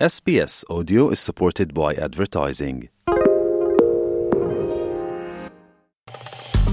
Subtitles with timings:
[0.00, 2.88] SBS Audio is supported by advertising.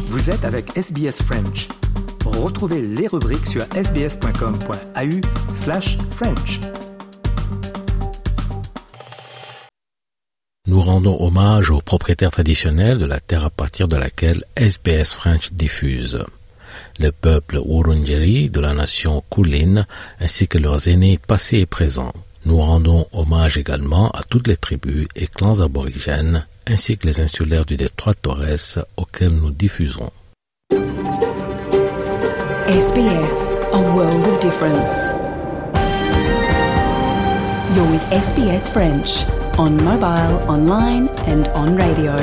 [0.07, 1.67] Vous êtes avec SBS French.
[2.25, 5.21] Retrouvez les rubriques sur sbs.com.au
[5.53, 6.61] slash French.
[10.65, 15.53] Nous rendons hommage aux propriétaires traditionnels de la terre à partir de laquelle SBS French
[15.53, 16.25] diffuse.
[16.97, 19.85] Le peuple Wurundjeri de la nation Kulin
[20.19, 22.13] ainsi que leurs aînés passés et présents.
[22.45, 27.65] Nous rendons hommage également à toutes les tribus et clans aborigènes ainsi que les insulaires
[27.65, 30.11] du détroit Torres auxquels nous diffusons.
[32.67, 35.13] SBS, a world of difference.
[37.75, 39.25] You're with SBS French
[39.57, 42.13] on mobile, online and on radio.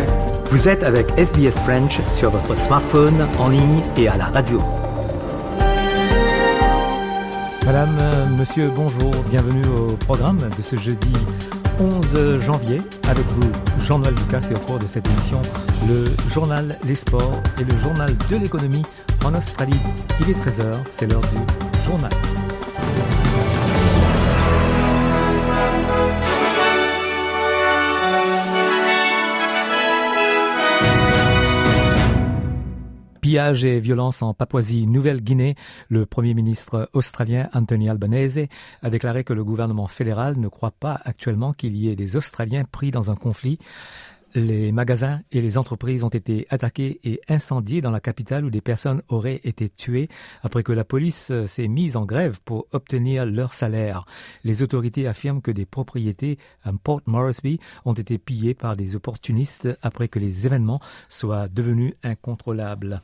[0.51, 4.63] Vous êtes avec SBS French sur votre smartphone, en ligne et à la radio.
[7.69, 11.13] Madame, monsieur, bonjour, bienvenue au programme de ce jeudi
[11.79, 12.81] 11 janvier.
[13.07, 13.53] Avec vous,
[13.85, 15.43] Jean-Noël Lucas et au cours de cette émission,
[15.87, 18.85] le journal Les Sports et le journal de l'économie
[19.23, 19.79] en Australie.
[20.23, 22.11] Il est 13h, c'est l'heure du journal.
[33.29, 35.55] Pillage et violence en Papouasie-Nouvelle-Guinée,
[35.91, 38.47] le Premier ministre australien Anthony Albanese
[38.81, 42.65] a déclaré que le gouvernement fédéral ne croit pas actuellement qu'il y ait des Australiens
[42.65, 43.59] pris dans un conflit.
[44.35, 48.63] Les magasins et les entreprises ont été attaqués et incendiés dans la capitale où des
[48.63, 50.09] personnes auraient été tuées
[50.43, 54.07] après que la police s'est mise en grève pour obtenir leur salaire.
[54.43, 59.69] Les autorités affirment que des propriétés à Port Moresby ont été pillées par des opportunistes
[59.83, 63.03] après que les événements soient devenus incontrôlables.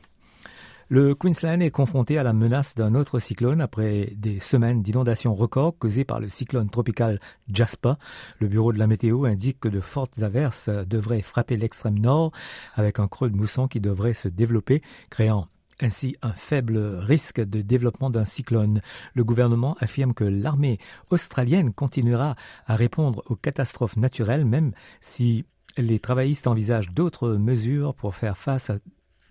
[0.87, 5.75] Le Queensland est confronté à la menace d'un autre cyclone après des semaines d'inondations records
[5.79, 7.19] causées par le cyclone tropical
[7.51, 7.93] Jasper.
[8.39, 12.33] Le bureau de la météo indique que de fortes averses devraient frapper l'extrême nord
[12.75, 15.47] avec un creux de mousson qui devrait se développer, créant
[15.81, 18.81] ainsi un faible risque de développement d'un cyclone.
[19.15, 20.77] Le gouvernement affirme que l'armée
[21.09, 22.35] australienne continuera
[22.67, 25.45] à répondre aux catastrophes naturelles même si
[25.77, 28.77] les travaillistes envisagent d'autres mesures pour faire face à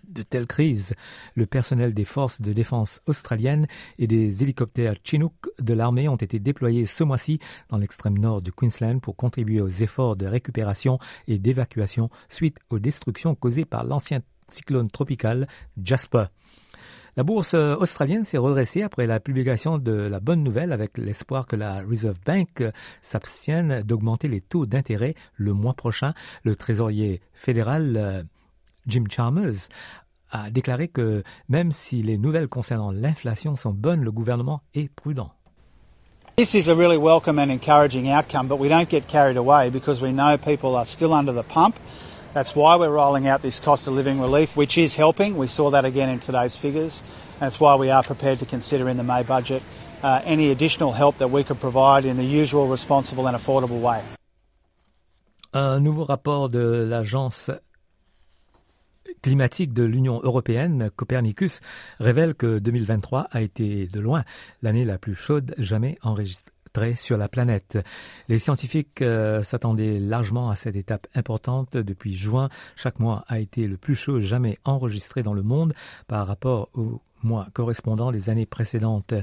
[0.09, 0.93] de telles crises.
[1.35, 3.67] Le personnel des forces de défense australiennes
[3.97, 7.39] et des hélicoptères Chinook de l'armée ont été déployés ce mois-ci
[7.69, 12.79] dans l'extrême nord du Queensland pour contribuer aux efforts de récupération et d'évacuation suite aux
[12.79, 15.47] destructions causées par l'ancien cyclone tropical
[15.81, 16.25] Jasper.
[17.17, 21.55] La bourse australienne s'est redressée après la publication de la bonne nouvelle avec l'espoir que
[21.55, 22.61] la Reserve Bank
[23.01, 26.13] s'abstienne d'augmenter les taux d'intérêt le mois prochain.
[26.43, 28.27] Le trésorier fédéral
[28.87, 29.69] Jim Chalmers
[30.31, 35.31] a déclaré que même si les nouvelles concernant l'inflation sont bonnes, le gouvernement est prudent.
[36.37, 40.01] This is a really welcome and encouraging outcome, but we don't get carried away because
[40.01, 41.75] we know people are still under the pump.
[42.33, 45.37] That's why we're rolling out this cost of living relief, which is helping.
[45.37, 47.01] We saw that again in today's figures.
[47.39, 49.63] That's why we are prepared to consider in the May budget
[50.03, 54.01] uh, any additional help that we could provide in the usual responsible and affordable way.
[55.53, 57.49] Un nouveau rapport de l'agence
[59.21, 61.59] climatique de l'Union européenne, Copernicus,
[61.99, 64.23] révèle que 2023 a été de loin
[64.61, 66.51] l'année la plus chaude jamais enregistrée
[66.95, 67.77] sur la planète.
[68.27, 71.77] Les scientifiques euh, s'attendaient largement à cette étape importante.
[71.77, 75.73] Depuis juin, chaque mois a été le plus chaud jamais enregistré dans le monde
[76.07, 79.13] par rapport au mois correspondant des années précédentes.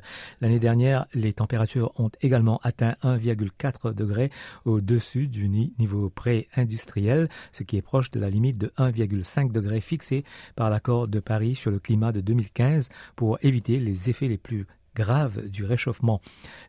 [0.40, 4.30] L'année dernière, les températures ont également atteint 1,4 degré
[4.64, 10.24] au-dessus du niveau pré-industriel, ce qui est proche de la limite de 1,5 degré fixée
[10.56, 14.66] par l'accord de Paris sur le climat de 2015 pour éviter les effets les plus
[14.94, 16.20] graves du réchauffement.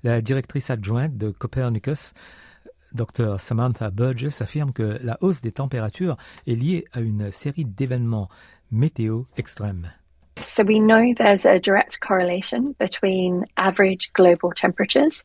[0.03, 2.13] La directrice adjointe de Copernicus
[2.93, 6.17] Dr Samantha Burgess affirme que la hausse des températures
[6.47, 8.29] est liée à une série d'événements
[8.71, 9.91] météo extrêmes.
[10.41, 15.23] So we know there's a direct correlation between average global temperatures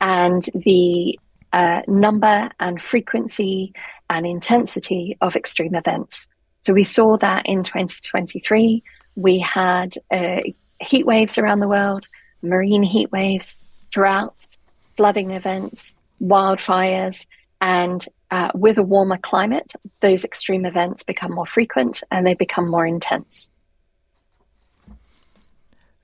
[0.00, 1.18] and the
[1.52, 3.72] uh, number and frequency
[4.08, 6.28] and intensity of extreme events.
[6.56, 8.82] So we saw that in 2023.
[9.16, 10.40] We had uh,
[10.80, 12.06] heat waves around the world,
[12.42, 13.56] marine heat waves,
[13.90, 14.58] droughts,
[14.96, 17.26] flooding events, wildfires,
[17.60, 22.70] and uh, with a warmer climate, those extreme events become more frequent and they become
[22.70, 23.50] more intense.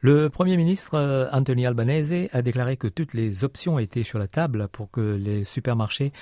[0.00, 4.28] Le Premier ministre euh, Anthony Albanese a déclaré que toutes les options étaient sur la
[4.28, 6.12] table pour que les supermarchés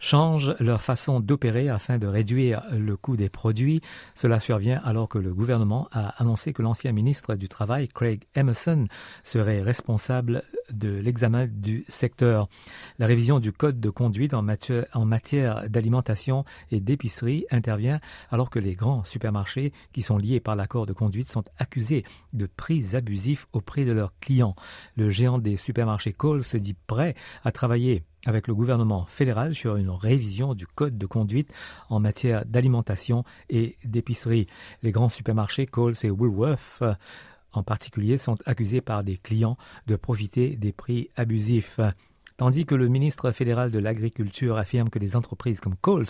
[0.00, 3.82] changent leur façon d'opérer afin de réduire le coût des produits.
[4.16, 8.86] Cela survient alors que le gouvernement a annoncé que l'ancien ministre du Travail, Craig Emerson,
[9.22, 10.42] serait responsable
[10.72, 12.48] de l'examen du secteur.
[12.98, 18.00] La révision du code de conduite en matière, d'alimentation et d'épicerie intervient
[18.30, 22.46] alors que les grands supermarchés qui sont liés par l'accord de conduite sont accusés de
[22.46, 24.54] prix abusifs auprès de leurs clients.
[24.96, 27.14] Le géant des supermarchés Coles se dit prêt
[27.44, 31.52] à travailler avec le gouvernement fédéral sur une révision du code de conduite
[31.90, 34.46] en matière d'alimentation et d'épicerie.
[34.82, 36.82] Les grands supermarchés Coles et Woolworth
[37.52, 41.78] en particulier sont accusés par des clients de profiter des prix abusifs
[42.40, 46.06] tandis que le ministre fédéral de l'Agriculture affirme que les entreprises comme Coles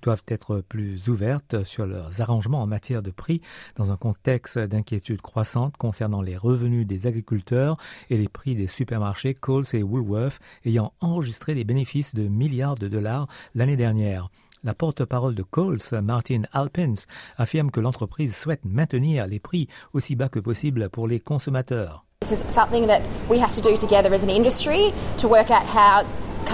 [0.00, 3.40] doivent être plus ouvertes sur leurs arrangements en matière de prix
[3.74, 7.78] dans un contexte d'inquiétude croissante concernant les revenus des agriculteurs
[8.10, 12.86] et les prix des supermarchés Coles et Woolworth ayant enregistré des bénéfices de milliards de
[12.86, 13.26] dollars
[13.56, 14.30] l'année dernière.
[14.62, 16.94] La porte-parole de Coles, Martin Alpins,
[17.38, 22.04] affirme que l'entreprise souhaite maintenir les prix aussi bas que possible pour les consommateurs.
[22.22, 25.66] This is something that we have to do together as an industry to work out
[25.66, 26.06] how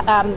[0.07, 0.35] um,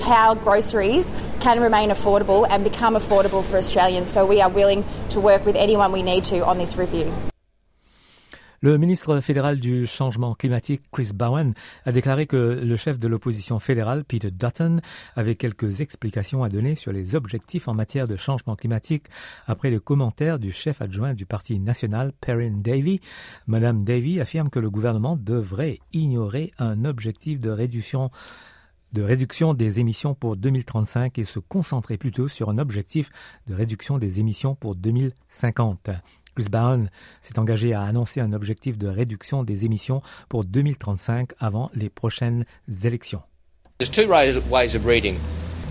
[0.00, 1.08] how groceries
[1.38, 4.10] can remain affordable and become affordable for Australians.
[4.10, 7.14] So we are willing to work with anyone we need to on this review.
[8.64, 11.52] Le ministre fédéral du changement climatique, Chris Bowen,
[11.84, 14.80] a déclaré que le chef de l'opposition fédérale, Peter Dutton,
[15.16, 19.06] avait quelques explications à donner sur les objectifs en matière de changement climatique
[19.48, 23.00] après le commentaire du chef adjoint du Parti national, Perrin Davy.
[23.48, 28.12] Madame Davy affirme que le gouvernement devrait ignorer un objectif de réduction
[29.54, 33.10] des émissions pour 2035 et se concentrer plutôt sur un objectif
[33.48, 35.90] de réduction des émissions pour 2050.
[36.34, 36.88] Chris Brown
[37.20, 42.44] s'est engagé à annoncer un objectif de réduction des émissions pour 2035 avant les prochaines
[42.84, 43.22] élections.
[43.78, 45.18] There's two ways of reading.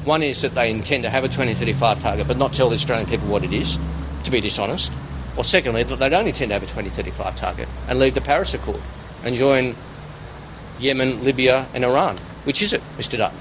[0.06, 3.08] One is that they intend to have a 2035 target but not tell the Australian
[3.08, 3.78] people what it is,
[4.24, 4.92] to be dishonest.
[5.38, 8.54] Or secondly, that they don't intend to have a 2035 target and leave the Paris
[8.54, 8.82] Accord
[9.24, 9.76] and join
[10.80, 12.18] Yemen, Libya and Iran.
[12.44, 13.38] Which is it, Mr Dutton?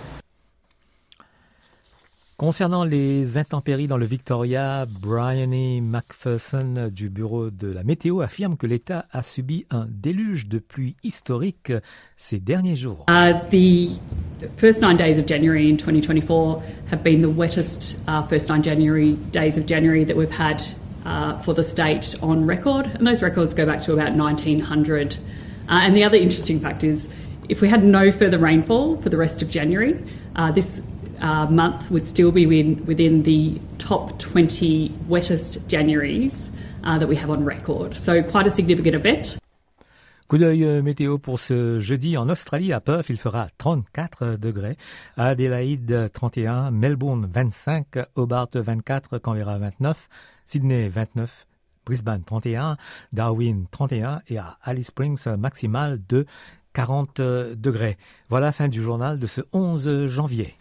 [2.41, 8.67] Concernant les intempéries dans le Victoria, Bryony McPherson du Bureau de la météo affirme que
[8.67, 11.71] l'État a subi un déluge de pluie historique
[12.17, 13.05] ces derniers jours.
[13.11, 13.91] Uh, the
[14.57, 19.19] first nine days of January in 2024 have been the wettest uh, first nine January
[19.33, 20.63] days of January that we've had
[21.05, 25.19] uh, for the state on record, and those records go back to about 1900.
[25.69, 27.11] Uh, and the other interesting fact is,
[27.51, 30.03] if we had no further rainfall for the rest of January,
[30.37, 30.81] uh, this
[31.21, 36.51] uh, month would still be within, the top 20 wettest Januaries
[36.85, 37.97] uh, that we have on record.
[37.97, 39.39] So quite a significant event.
[40.29, 44.77] Coup d'œil euh, météo pour ce jeudi en Australie, à Perth, il fera 34 degrés,
[45.17, 50.09] à Adélaïde 31, Melbourne 25, Hobart 24, Canberra 29,
[50.45, 51.47] Sydney 29,
[51.85, 52.77] Brisbane 31,
[53.13, 56.27] Darwin 31 et à Alice Springs maximal de
[56.75, 57.99] 40 degrés.
[58.29, 60.55] Voilà fin du journal de ce 11 janvier.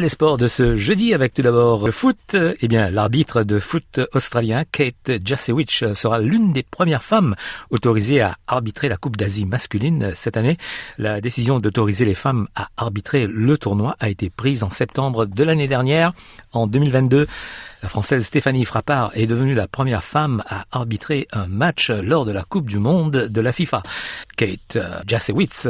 [0.00, 2.34] Le journal des sports de ce jeudi avec tout d'abord le foot.
[2.34, 7.34] Eh bien, l'arbitre de foot australien Kate Jasewicz sera l'une des premières femmes
[7.68, 10.56] autorisées à arbitrer la Coupe d'Asie masculine cette année.
[10.96, 15.44] La décision d'autoriser les femmes à arbitrer le tournoi a été prise en septembre de
[15.44, 16.14] l'année dernière.
[16.54, 17.26] En 2022,
[17.82, 22.32] la Française Stéphanie Frappard est devenue la première femme à arbitrer un match lors de
[22.32, 23.82] la Coupe du Monde de la FIFA.
[24.38, 25.68] Kate Jasewicz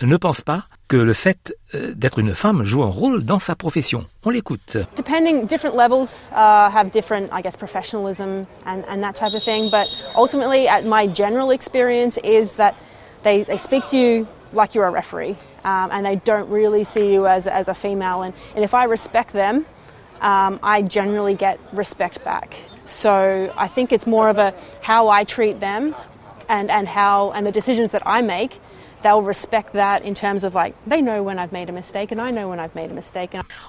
[0.00, 3.54] ne pense pas que le fait euh, d'être une femme joue un rôle dans sa
[3.54, 4.06] profession.
[4.24, 4.76] On l'écoute.
[4.96, 9.70] Depending, different levels uh, have different, I guess, professionalism and, and that type of thing.
[9.70, 12.74] But ultimately, at my general experience is that
[13.22, 17.12] they, they speak to you like you're a referee um, and they don't really see
[17.12, 18.22] you as, as a female.
[18.22, 19.66] And, and if I respect them,
[20.20, 22.56] um, I generally get respect back.
[22.84, 25.94] So I think it's more of a how I treat them
[26.48, 28.60] and, and how and the decisions that I make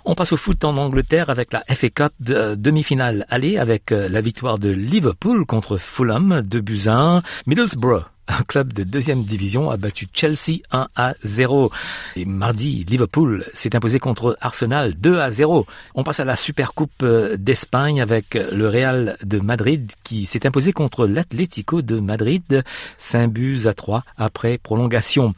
[0.05, 4.07] On passe au foot en Angleterre avec la FA Cup de demi-finale aller avec euh,
[4.07, 7.21] la victoire de Liverpool contre Fulham de buts 1.
[7.47, 11.71] Middlesbrough un club de deuxième division a battu Chelsea 1 à 0.
[12.15, 15.65] Et mardi, Liverpool s'est imposé contre Arsenal 2 à 0.
[15.93, 20.45] On passe à la Super Coupe euh, d'Espagne avec le Real de Madrid qui s'est
[20.45, 22.63] imposé contre l'Atlético de Madrid
[22.97, 25.33] 5 buts à 3 après prolongation.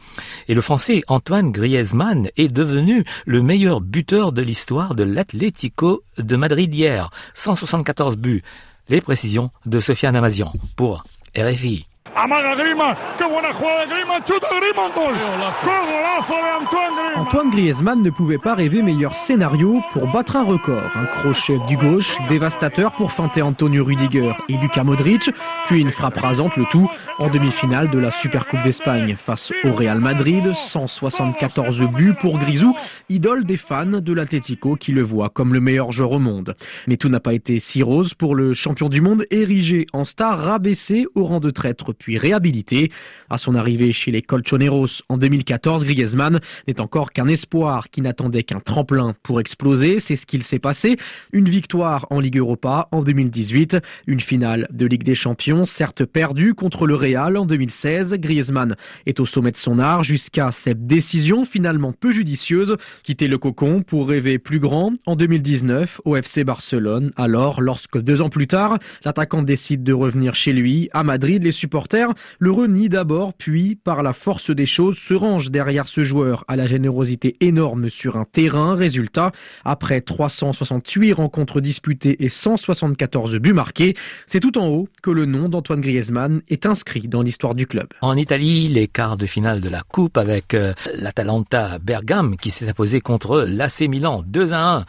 [0.48, 6.36] Et le Français Antoine Griezmann est devenu le meilleur buteur de l'histoire de l'Atlético de
[6.36, 7.12] Madrid hier.
[7.34, 8.44] 174 buts.
[8.90, 11.04] Les précisions de Sofiane Amazian pour
[11.38, 11.86] RFI.
[12.20, 15.14] Amaga Griezmann, qué buena jugada de Griezmann, chuta Griezmann, gol.
[15.62, 17.22] Qué golazo de Antoine Griezmann.
[17.22, 20.90] Antoine Griezmann ne pouvait pas rêver meilleur scénario pour battre un record.
[20.96, 25.30] Un crochet du gauche, dévastateur pour feinter Antonio Rudiger et Luka Modric,
[25.68, 30.00] puis une frappe rasante le tout en demi-finale de la Supercoupe d'Espagne face au Real
[30.00, 30.54] Madrid.
[30.56, 32.76] 174 buts pour Grisou,
[33.10, 36.56] idole des fans de l'Atlético qui le voit comme le meilleur joueur au monde.
[36.88, 40.40] Mais tout n'a pas été si rose pour le champion du monde érigé en star
[40.40, 42.92] rabaissé au rang de traître réhabilité.
[43.30, 48.44] À son arrivée chez les Colchoneros en 2014, Griezmann n'est encore qu'un espoir qui n'attendait
[48.44, 50.00] qu'un tremplin pour exploser.
[50.00, 50.98] C'est ce qu'il s'est passé.
[51.34, 56.54] Une victoire en Ligue Europa en 2018, une finale de Ligue des Champions, certes perdue
[56.54, 58.14] contre le Real en 2016.
[58.20, 58.76] Griezmann
[59.08, 63.82] est au sommet de son art jusqu'à cette décision finalement peu judicieuse, quitter le cocon
[63.82, 67.12] pour rêver plus grand en 2019 au FC Barcelone.
[67.16, 71.52] Alors, lorsque deux ans plus tard, l'attaquant décide de revenir chez lui à Madrid, les
[71.52, 71.97] supporters
[72.40, 76.56] le renie d'abord, puis, par la force des choses, se range derrière ce joueur à
[76.56, 78.76] la générosité énorme sur un terrain.
[78.76, 79.32] Résultat,
[79.66, 85.50] après 368 rencontres disputées et 174 buts marqués, c'est tout en haut que le nom
[85.50, 87.88] d'Antoine Griezmann est inscrit dans l'histoire du club.
[88.02, 92.70] En Italie, les quarts de finale de la Coupe avec euh, l'Atalanta Bergame qui s'est
[92.70, 94.86] imposé contre l'AC Milan 2 à 1.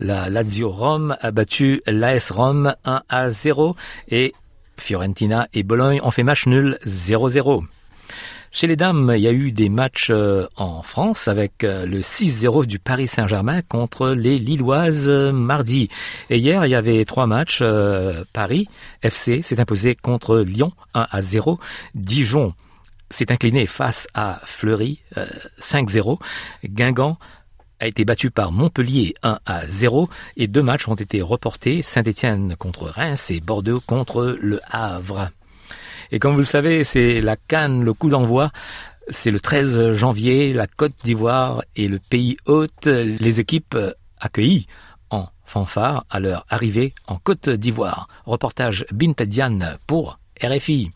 [0.00, 3.74] La Lazio Rome a battu l'AS Rome 1 à 0
[4.08, 4.32] et
[4.78, 7.64] Fiorentina et Bologne ont fait match nul 0-0.
[8.50, 12.00] Chez les dames, il y a eu des matchs euh, en France avec euh, le
[12.00, 15.90] 6-0 du Paris Saint-Germain contre les Lilloises euh, mardi.
[16.30, 17.62] Et hier, il y avait trois matchs.
[18.32, 18.68] Paris
[19.02, 21.60] FC s'est imposé contre Lyon 1 à 0.
[21.94, 22.54] Dijon
[23.10, 25.02] s'est incliné face à Fleury
[25.60, 26.18] 5-0.
[26.64, 27.18] Guingamp
[27.80, 32.56] a été battu par Montpellier 1 à 0 et deux matchs ont été reportés, Saint-Étienne
[32.56, 35.30] contre Reims et Bordeaux contre le Havre.
[36.10, 38.50] Et comme vous le savez, c'est la Cannes, le coup d'envoi.
[39.10, 43.76] C'est le 13 janvier, la Côte d'Ivoire et le pays hôte, les équipes
[44.20, 44.66] accueillies
[45.10, 48.08] en fanfare à leur arrivée en Côte d'Ivoire.
[48.26, 50.92] Reportage Bintadian pour RFI.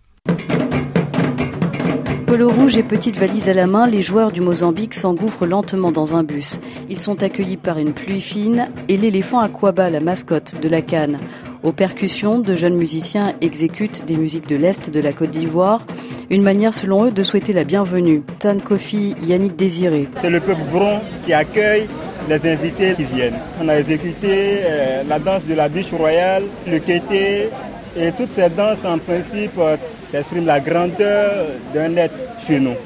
[2.32, 6.16] Polo rouge et petite valise à la main, les joueurs du Mozambique s'engouffrent lentement dans
[6.16, 6.60] un bus.
[6.88, 11.18] Ils sont accueillis par une pluie fine et l'éléphant Aquaba, la mascotte de la Cannes.
[11.62, 15.84] Aux percussions, de jeunes musiciens exécutent des musiques de l'Est de la Côte d'Ivoire,
[16.30, 18.22] une manière selon eux de souhaiter la bienvenue.
[18.38, 20.08] Tan Kofi, Yannick Désiré.
[20.22, 21.86] C'est le peuple bron qui accueille
[22.30, 23.38] les invités qui viennent.
[23.60, 27.50] On a exécuté euh, la danse de la biche royale, le kété,
[27.94, 29.76] et toutes ces danses en principe euh,
[30.18, 32.14] exprime la grandeur d'un être
[32.46, 32.76] chez nous.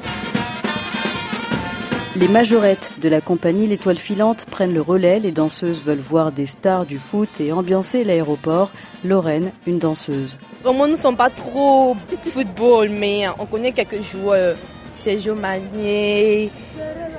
[2.15, 5.19] Les majorettes de la compagnie L'Étoile filante prennent le relais.
[5.19, 8.71] Les danseuses veulent voir des stars du foot et ambiancer l'aéroport.
[9.05, 10.39] Lorraine, une danseuse.
[10.63, 14.55] Vraiment, nous ne sommes pas trop football, mais on connaît quelques joueurs.
[14.95, 16.49] Sergio Magné,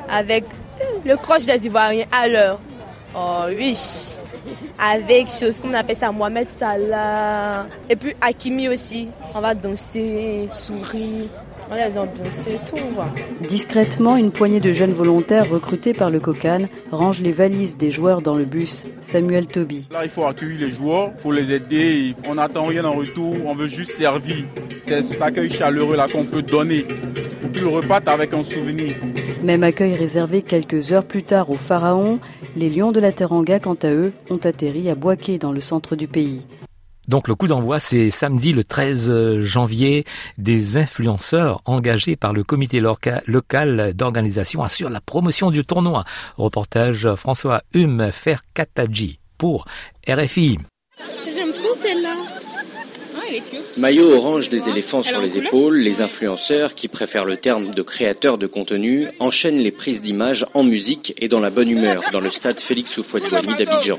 [0.08, 0.44] avec
[1.04, 2.58] le croche des Ivoiriens à l'heure.
[3.14, 3.76] Oh oui,
[4.78, 7.66] avec chose qu'on appelle ça Mohamed Salah.
[7.88, 9.08] Et puis Hakimi aussi.
[9.35, 11.28] On va danser, sourire.
[11.70, 11.94] Les
[12.66, 13.46] tout.
[13.46, 18.22] Discrètement, une poignée de jeunes volontaires recrutés par le COCAN range les valises des joueurs
[18.22, 18.87] dans le bus.
[19.02, 19.87] Samuel Toby.
[19.90, 22.14] Là, il faut accueillir les joueurs, il faut les aider.
[22.26, 24.46] On n'attend rien en retour, on veut juste servir.
[24.87, 26.87] C'est cet accueil chaleureux là qu'on peut donner
[27.42, 28.96] pour qu'ils repartent avec un souvenir.
[29.42, 32.18] Même accueil réservé quelques heures plus tard au Pharaon.
[32.56, 35.96] Les Lions de la Teranga, quant à eux, ont atterri à Boaké dans le centre
[35.96, 36.42] du pays.
[37.08, 40.04] Donc le coup d'envoi, c'est samedi le 13 janvier.
[40.36, 46.04] Des influenceurs engagés par le comité local d'organisation assurent la promotion du tournoi.
[46.36, 49.64] Reportage François Hume Ferkataji pour
[50.06, 50.58] RFI.
[53.76, 58.38] Maillot orange des éléphants sur les épaules, les influenceurs, qui préfèrent le terme de créateurs
[58.38, 62.30] de contenu, enchaînent les prises d'images en musique et dans la bonne humeur dans le
[62.30, 63.99] stade Félix Houphouët-Boigny d'Abidjan.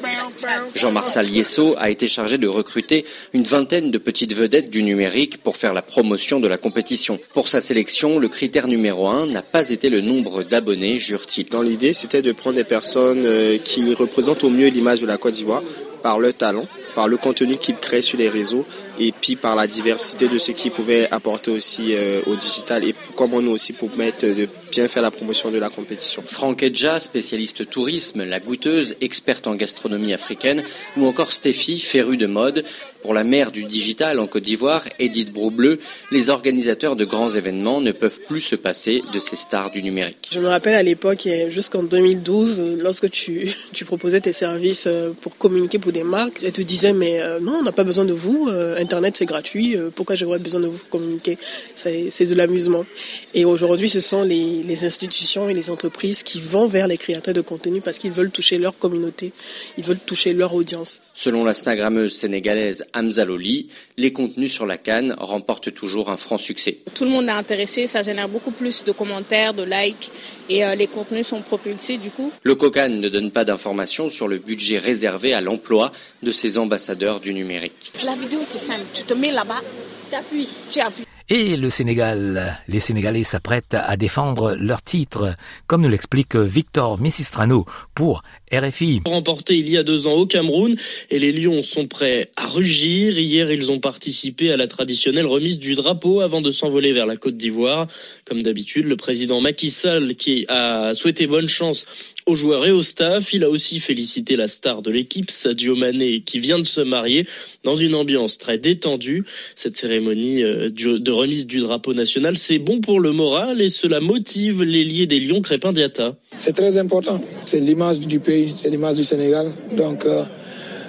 [0.75, 5.57] Jean-Marcel Yesso a été chargé de recruter une vingtaine de petites vedettes du numérique pour
[5.57, 7.19] faire la promotion de la compétition.
[7.33, 11.47] Pour sa sélection, le critère numéro un n'a pas été le nombre d'abonnés, jure-t-il.
[11.49, 15.17] Dans l'idée, c'était de prendre des personnes euh, qui représentent au mieux l'image de la
[15.17, 15.63] Côte d'Ivoire
[16.01, 16.65] par leur talent,
[16.95, 18.65] par le contenu qu'ils créent sur les réseaux
[18.99, 22.95] et puis par la diversité de ce qu'ils pouvaient apporter aussi euh, au digital et
[23.15, 26.23] comment nous aussi pour mettre de bien faire la promotion de la compétition.
[26.25, 30.63] Franck Edja, spécialiste tourisme, la goûteuse, experte en gastronomie africaine,
[30.97, 32.63] ou encore Stéphie, férue de mode.
[33.01, 35.79] Pour la mère du digital en Côte d'Ivoire, Edith Broubleu,
[36.11, 40.29] les organisateurs de grands événements ne peuvent plus se passer de ces stars du numérique.
[40.33, 45.37] Je me rappelle à l'époque, jusqu'en 2012, lorsque tu, tu, proposais tes services euh, pour
[45.37, 48.11] communiquer pour des marques, elles te disaient mais euh, non, on n'a pas besoin de
[48.11, 51.37] vous, Internet c'est gratuit, pourquoi j'aurais besoin de vous communiquer?
[51.75, 52.85] C'est de l'amusement.
[53.33, 57.33] Et aujourd'hui, ce sont les, les, institutions et les entreprises qui vont vers les créateurs
[57.33, 59.31] de contenu parce qu'ils veulent toucher leur communauté,
[59.77, 61.01] ils veulent toucher leur audience.
[61.13, 66.77] Selon l'Instagrammeuse sénégalaise Hamza Loli, les contenus sur la canne remportent toujours un franc succès.
[66.93, 70.11] Tout le monde est intéressé, ça génère beaucoup plus de commentaires, de likes
[70.49, 72.31] et euh, les contenus sont propulsés du coup.
[72.43, 75.91] Le COCAN ne donne pas d'informations sur le budget réservé à l'emploi
[76.23, 77.91] de ces ambassadeurs du numérique.
[78.05, 79.61] La vidéo c'est simple, tu te mets là-bas,
[80.09, 81.08] tu appuies, tu appuies.
[81.31, 85.35] Et le Sénégal, les Sénégalais s'apprêtent à défendre leur titre,
[85.67, 89.01] comme nous l'explique Victor Missistrano pour RFI.
[89.05, 90.75] Remporté il y a deux ans au Cameroun
[91.11, 93.19] et les Lions sont prêts à rugir.
[93.19, 97.15] Hier, ils ont participé à la traditionnelle remise du drapeau avant de s'envoler vers la
[97.15, 97.85] Côte d'Ivoire.
[98.25, 101.85] Comme d'habitude, le président Macky Sall qui a souhaité bonne chance
[102.29, 103.33] aux joueurs et au staff.
[103.33, 107.25] Il a aussi félicité la star de l'équipe, Sadio Mané, qui vient de se marier
[107.63, 109.25] dans une ambiance très détendue.
[109.55, 113.99] Cette cérémonie euh, de remise du drapeau national, c'est bon pour le moral et cela
[113.99, 116.15] motive liés des Lions Crépin Diata.
[116.35, 117.21] C'est très important.
[117.45, 119.51] C'est l'image du pays, c'est l'image du Sénégal.
[119.75, 120.23] Donc, euh,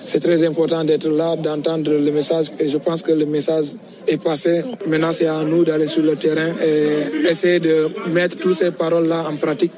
[0.04, 2.46] c'est très important d'être là, d'entendre le message.
[2.58, 3.66] Et je pense que le message
[4.06, 4.62] est passé.
[4.86, 9.26] Maintenant, c'est à nous d'aller sur le terrain et essayer de mettre toutes ces paroles-là
[9.30, 9.72] en pratique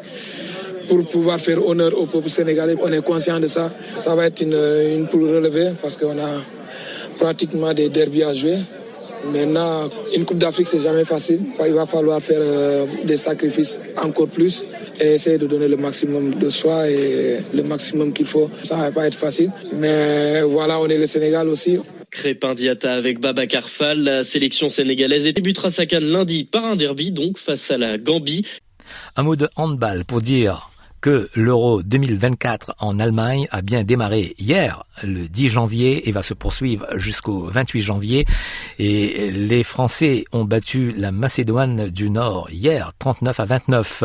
[0.89, 2.77] pour pouvoir faire honneur au peuple sénégalais.
[2.83, 3.71] On est conscient de ça.
[3.99, 6.31] Ça va être une, une poule relevée parce qu'on a
[7.19, 8.59] pratiquement des derbies à jouer.
[9.31, 11.41] Maintenant, une Coupe d'Afrique, c'est jamais facile.
[11.65, 14.67] Il va falloir faire euh, des sacrifices encore plus
[15.01, 18.51] et essayer de donner le maximum de soi et le maximum qu'il faut.
[18.63, 19.51] Ça va pas être facile.
[19.75, 21.79] Mais voilà, on est le Sénégal aussi.
[22.11, 27.11] Crépin Diata avec Baba Carfal, la sélection sénégalaise débutera sa canne lundi par un derby,
[27.11, 28.45] donc face à la Gambie.
[29.17, 30.72] Un mot de handball pour dire
[31.03, 36.33] que l'Euro 2024 en Allemagne a bien démarré hier, le 10 janvier, et va se
[36.33, 38.25] poursuivre jusqu'au 28 janvier.
[38.79, 44.05] Et les Français ont battu la Macédoine du Nord hier, 39 à 29.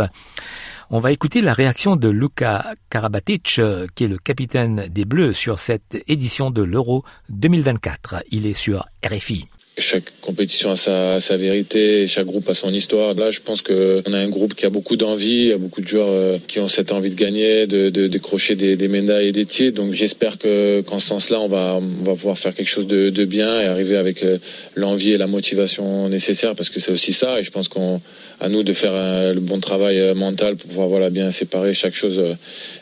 [0.90, 3.62] On va écouter la réaction de Luka Karabatic,
[3.94, 8.24] qui est le capitaine des Bleus sur cette édition de l'Euro 2024.
[8.32, 9.48] Il est sur RFI.
[9.80, 13.14] Chaque compétition a sa, sa, vérité, chaque groupe a son histoire.
[13.14, 15.82] Là, je pense qu'on a un groupe qui a beaucoup d'envie, il y a beaucoup
[15.82, 19.28] de joueurs euh, qui ont cette envie de gagner, de, de décrocher des, des, médailles
[19.28, 19.76] et des titres.
[19.76, 23.12] Donc j'espère que qu'en ce sens-là, on va, on va pouvoir faire quelque chose de,
[23.12, 24.40] de bien et arriver avec euh,
[24.74, 27.40] l'envie et la motivation nécessaire, parce que c'est aussi ça.
[27.40, 28.02] Et je pense qu'on
[28.40, 31.76] à nous de faire un, le bon travail euh, mental pour pouvoir voilà bien séparer
[31.76, 32.20] chaque chose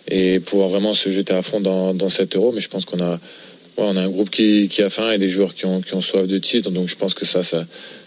[0.07, 2.53] et pouvoir vraiment se jeter à fond dans, dans cet euro.
[2.53, 3.19] Mais je pense qu'on a
[3.77, 6.01] on a un groupe qui, qui, a faim et des joueurs qui ont, qui ont
[6.01, 7.63] soif de titre, donc je pense que ça, ça,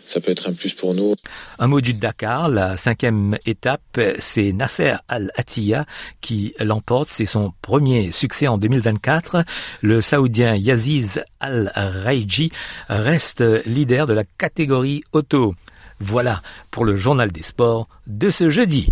[0.08, 1.14] ça peut être un plus pour nous.
[1.58, 5.84] Un mot du Dakar, la cinquième étape, c'est Nasser Al-Attiyah
[6.20, 7.10] qui l'emporte.
[7.12, 9.44] C'est son premier succès en 2024.
[9.82, 12.50] Le Saoudien Yaziz Al-Raiji
[12.88, 15.54] reste leader de la catégorie auto.
[16.00, 18.90] Voilà pour le journal des sports de ce jeudi.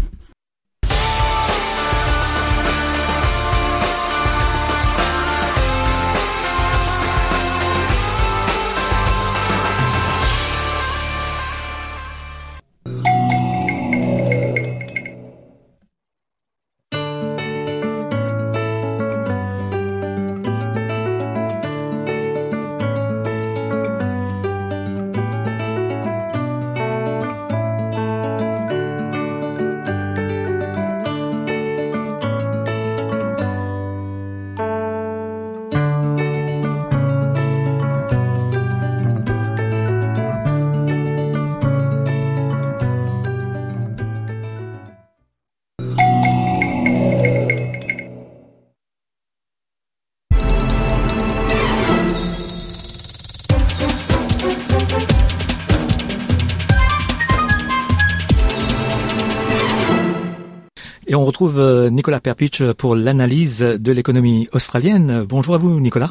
[62.27, 65.25] Perpich pour l'analyse de l'économie australienne.
[65.29, 66.11] Bonjour à vous, Nicolas.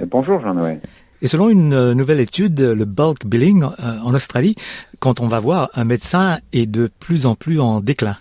[0.00, 0.80] Euh, bonjour, Jean-Noël.
[1.20, 4.54] Et selon une euh, nouvelle étude, le bulk billing en Australie,
[5.00, 8.16] quand on va voir un médecin, est de plus en plus en déclin.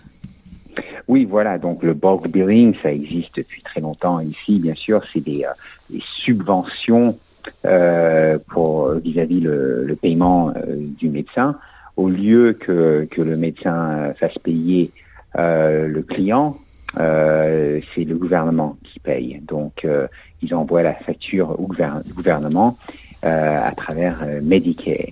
[1.07, 1.59] Oui, voilà.
[1.59, 4.57] Donc le bulk billing, ça existe depuis très longtemps ici.
[4.57, 5.45] Bien sûr, c'est des,
[5.91, 7.19] des, subventions
[7.65, 10.53] euh, pour vis-à-vis le, le, paiement
[10.97, 11.55] du médecin.
[11.97, 14.89] Au lieu que, que le médecin fasse payer
[15.37, 16.57] euh, le client,
[16.99, 19.41] euh, c'est le gouvernement qui paye.
[19.47, 20.07] Donc, euh,
[20.41, 22.77] ils envoient la facture au gouvernement
[23.23, 25.11] à travers Medicare.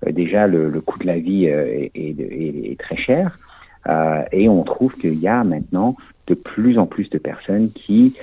[0.08, 3.38] déjà le, coût de la vie est, très cher.
[4.32, 5.96] et on trouve qu'il y a maintenant
[6.28, 8.16] de plus en plus de personnes qui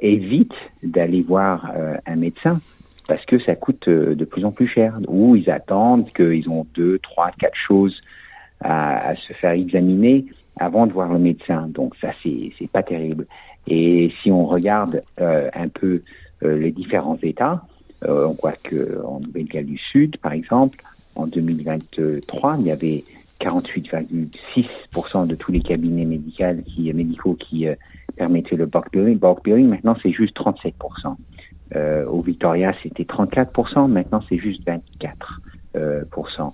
[0.00, 1.72] évitent d'aller voir
[2.06, 2.60] un médecin
[3.08, 4.98] parce que ça coûte de plus en plus cher.
[5.08, 8.00] Ou ils attendent qu'ils ont deux, trois, quatre choses
[8.60, 10.26] à, à, se faire examiner
[10.58, 11.66] avant de voir le médecin.
[11.68, 13.26] Donc ça, c'est pas terrible.
[13.66, 16.02] Et si on regarde euh, un peu
[16.42, 17.62] euh, les différents États,
[18.04, 20.78] euh, on voit que en Nouvelle-Galles du Sud, par exemple,
[21.14, 23.04] en 2023, il y avait
[23.40, 27.66] 48,6% de tous les cabinets médicaux qui, médicaux qui
[28.16, 29.18] permettaient le bulk billing.
[29.18, 31.16] Bulk billing, maintenant, c'est juste 37%.
[32.06, 33.90] au Victoria, c'était 34%.
[33.90, 34.62] Maintenant, c'est juste
[35.74, 36.52] 24%.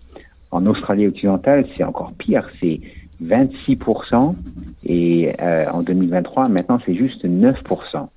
[0.53, 2.49] En Australie occidentale, c'est encore pire.
[2.61, 2.81] C'est
[3.23, 4.35] 26%
[4.85, 8.09] et euh, en 2023, maintenant, c'est juste 9%.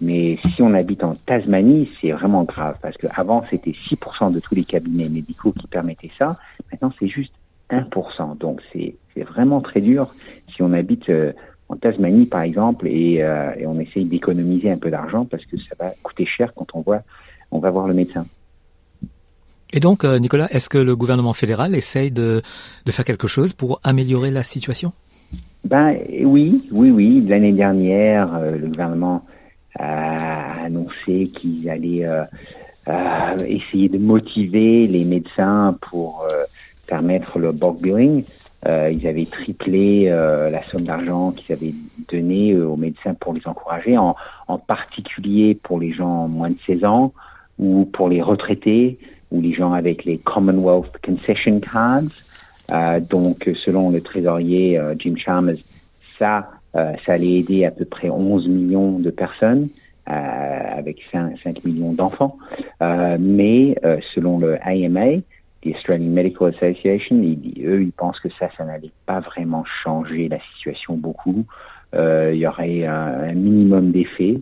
[0.00, 4.54] Mais si on habite en Tasmanie, c'est vraiment grave parce qu'avant, c'était 6% de tous
[4.54, 6.38] les cabinets médicaux qui permettaient ça.
[6.70, 7.32] Maintenant, c'est juste
[7.70, 8.36] 1%.
[8.38, 10.12] Donc, c'est vraiment très dur
[10.54, 11.32] si on habite euh,
[11.68, 15.56] en Tasmanie, par exemple, et, euh, et on essaye d'économiser un peu d'argent parce que
[15.56, 17.02] ça va coûter cher quand on voit,
[17.50, 18.26] on va voir le médecin.
[19.72, 22.42] Et donc, euh, Nicolas, est-ce que le gouvernement fédéral essaye de,
[22.90, 24.92] faire quelque chose pour améliorer la situation?
[25.64, 27.24] Ben oui, oui, oui.
[27.26, 29.24] L'année dernière, euh, le gouvernement
[29.78, 32.24] a annoncé qu'il allait euh,
[33.46, 36.26] essayer de motiver les médecins pour
[36.86, 38.24] permettre le bulk billing.
[38.66, 41.74] ils avaient triplé la somme d'argent qu'ils avaient
[42.12, 44.14] donnée aux médecins pour les encourager, en,
[44.46, 47.14] en particulier pour les gens moins de 16 ans
[47.58, 48.98] ou pour les retraités
[49.32, 52.12] ou les gens avec les Commonwealth Concession Cards.
[52.70, 55.56] Euh, donc, selon le trésorier euh, Jim Chalmers,
[56.18, 59.68] ça, euh, ça allait aider à peu près 11 millions de personnes
[60.04, 62.36] avec 5, 5 millions d'enfants.
[62.80, 63.76] mais
[64.12, 65.20] selon le AMA,
[65.62, 70.38] the Australian Medical Association, eux, ils pensent que ça, ça n'allait pas vraiment changer la
[70.40, 71.46] situation beaucoup.
[71.94, 74.40] il y aurait un, un minimum d'effets.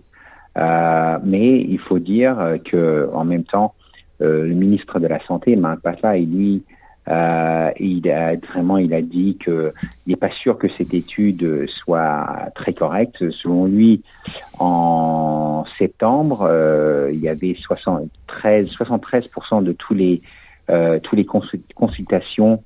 [0.57, 3.75] mais il faut dire que en même temps,
[4.21, 6.63] euh, le ministre de la Santé, Marc Passa, et lui,
[7.09, 9.73] euh, il a vraiment, il a dit que
[10.07, 13.31] il n'est pas sûr que cette étude soit très correcte.
[13.31, 14.03] Selon lui,
[14.59, 20.21] en septembre, euh, il y avait 73, 73% de tous les
[20.71, 21.27] euh, tous les
[21.75, 22.63] consultations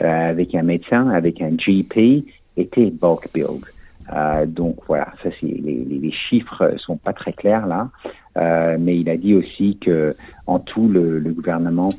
[0.00, 2.24] euh, avec un médecin, avec un GP,
[2.56, 3.64] étaient bulk billed.
[4.12, 7.90] Euh, donc voilà, ça c'est les, les, chiffres sont pas très clairs là,
[8.38, 10.14] euh, mais il a dit aussi que
[10.46, 11.90] en tout le, le gouvernement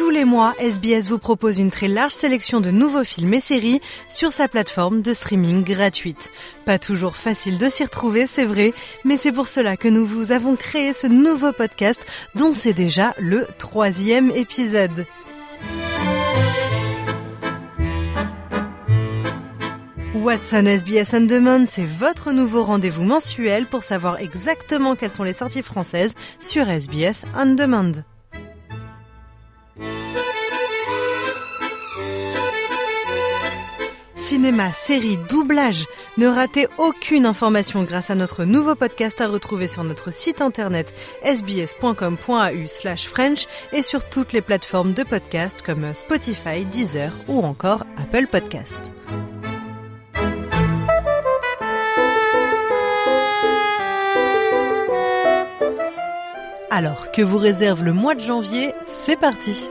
[0.00, 3.82] Tous les mois, SBS vous propose une très large sélection de nouveaux films et séries
[4.08, 6.32] sur sa plateforme de streaming gratuite.
[6.64, 8.72] Pas toujours facile de s'y retrouver, c'est vrai,
[9.04, 13.12] mais c'est pour cela que nous vous avons créé ce nouveau podcast dont c'est déjà
[13.18, 15.04] le troisième épisode.
[20.14, 25.24] What's on SBS On Demand, c'est votre nouveau rendez-vous mensuel pour savoir exactement quelles sont
[25.24, 28.02] les sorties françaises sur SBS On Demand.
[34.30, 35.86] Cinéma, série, doublage.
[36.16, 40.94] Ne ratez aucune information grâce à notre nouveau podcast à retrouver sur notre site internet
[41.24, 47.82] sbs.com.au slash French et sur toutes les plateformes de podcast comme Spotify, Deezer ou encore
[48.00, 48.92] Apple Podcast.
[56.70, 59.68] Alors, que vous réserve le mois de janvier C'est parti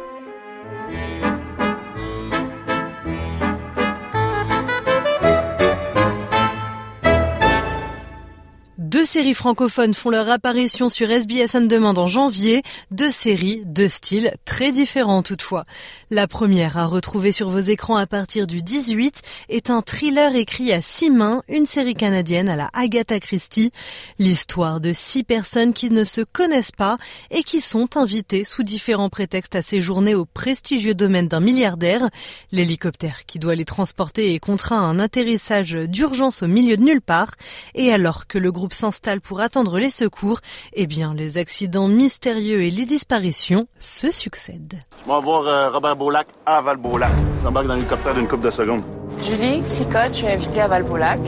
[8.89, 13.87] Deux séries francophones font leur apparition sur SBS On Demand en janvier, deux séries, deux
[13.87, 15.63] styles très différents toutefois.
[16.09, 20.73] La première à retrouver sur vos écrans à partir du 18 est un thriller écrit
[20.73, 23.71] à six mains, une série canadienne à la Agatha Christie,
[24.17, 26.97] l'histoire de six personnes qui ne se connaissent pas
[27.29, 32.09] et qui sont invitées sous différents prétextes à séjourner au prestigieux domaine d'un milliardaire.
[32.51, 37.01] L'hélicoptère qui doit les transporter est contraint à un atterrissage d'urgence au milieu de nulle
[37.01, 37.35] part
[37.75, 40.39] et alors que le groupe s'installe pour attendre les secours,
[40.73, 44.79] eh bien les accidents mystérieux et les disparitions se succèdent.
[45.05, 47.11] Je vais voir euh, Robert Beaulac à Val-Beaulac.
[47.43, 48.83] J'embarque dans l'hélicoptère d'une coupe de secondes.
[49.21, 51.19] Julie, Sicotte, je suis invitée à Val-Beaulac.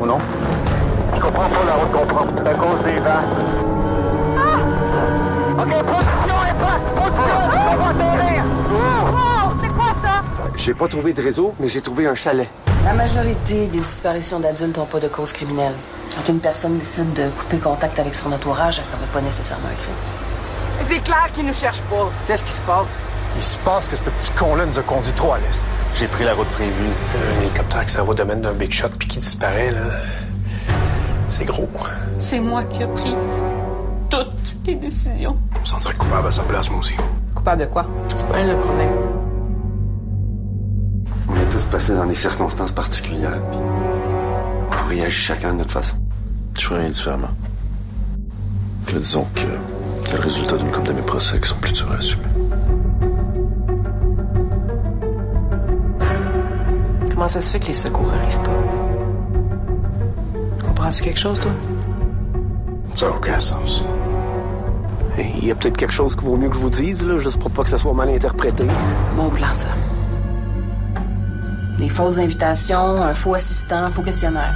[0.00, 0.18] Oh non?
[1.16, 2.26] Je comprends pas la route qu'on prend.
[2.36, 3.26] C'est à cause des vents.
[4.38, 5.62] Ah!
[5.62, 6.84] OK, position et place!
[6.94, 7.50] Position!
[7.72, 8.29] On va
[10.60, 12.46] J'ai pas trouvé de réseau, mais j'ai trouvé un chalet.
[12.84, 15.72] La majorité des disparitions d'adultes n'ont pas de cause criminelle.
[16.14, 19.68] Quand une personne décide de couper contact avec son entourage, elle ne commet pas nécessairement
[19.68, 20.84] un crime.
[20.84, 22.10] C'est clair qu'ils nous cherchent pas.
[22.26, 22.90] Qu'est-ce qui se passe?
[23.36, 25.64] Il se passe que ce petit con-là nous a conduit trop à l'est.
[25.94, 26.90] J'ai pris la route prévue.
[27.14, 29.80] Un hélicoptère qui s'en va au domaine d'un big shot puis qui disparaît, là.
[31.30, 31.70] C'est gros.
[32.18, 33.16] C'est moi qui ai pris
[34.10, 35.38] toutes les décisions.
[35.54, 36.96] Je me sentirais coupable à sa place, moi aussi.
[37.34, 37.86] Coupable de quoi?
[38.06, 39.19] C'est pas elle le problème.
[41.50, 43.40] Est tous placés dans des circonstances particulières.
[44.70, 45.96] On réagit chacun de notre façon.
[46.56, 47.30] Je ferais rien différemment.
[48.86, 49.40] Mais disons que
[50.04, 52.22] c'est le résultat d'une coupe de mes procès qui sont plus durs à assumer.
[57.10, 58.60] Comment ça se fait que les secours arrivent pas?
[60.68, 61.50] Comprends-tu quelque chose, toi?
[62.94, 63.82] Ça n'a aucun sens.
[65.18, 67.40] Il y a peut-être quelque chose qu'il vaut mieux que je vous dise, là, juste
[67.40, 68.66] pour pas que ça soit mal interprété.
[69.16, 69.68] Mon plan, ça.
[71.80, 74.54] Des fausses invitations, un faux assistant, un faux questionnaire.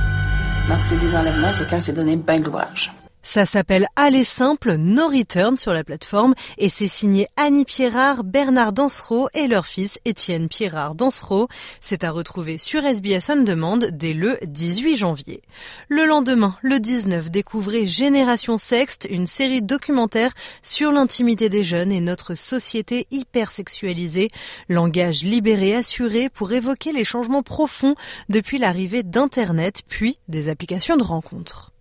[0.76, 2.92] Ces des enlèvements, quelqu'un s'est donné bien de l'ouvrage.
[3.26, 8.74] Ça s'appelle Aller simple, No Return sur la plateforme et c'est signé Annie Pierrard, Bernard
[8.74, 11.48] Dansereau et leur fils Étienne Pierrard Dansereau.
[11.80, 15.40] C'est à retrouver sur SBS On Demand dès le 18 janvier.
[15.88, 22.02] Le lendemain, le 19, découvrez Génération Sexte, une série documentaire sur l'intimité des jeunes et
[22.02, 24.28] notre société hypersexualisée.
[24.68, 27.94] Langage libéré assuré pour évoquer les changements profonds
[28.28, 31.73] depuis l'arrivée d'Internet puis des applications de rencontres.